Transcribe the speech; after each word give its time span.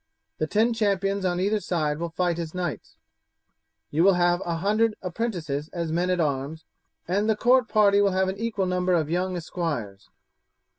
The 0.39 0.47
ten 0.47 0.73
champions 0.73 1.25
on 1.25 1.39
either 1.39 1.59
side 1.59 1.99
will 1.99 2.09
fight 2.09 2.39
as 2.39 2.55
knights; 2.55 2.95
you 3.91 4.03
will 4.03 4.15
have 4.15 4.41
a 4.43 4.55
hundred 4.55 4.95
apprentices 5.03 5.69
as 5.73 5.91
men 5.91 6.09
at 6.09 6.19
arms, 6.19 6.65
and 7.07 7.29
the 7.29 7.35
court 7.35 7.67
party 7.67 8.01
will 8.01 8.09
have 8.09 8.27
an 8.27 8.39
equal 8.39 8.65
number 8.65 8.93
of 8.95 9.11
young 9.11 9.37
esquires. 9.37 10.09